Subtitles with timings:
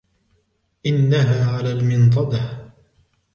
[0.85, 2.71] إنها علي المنضدة.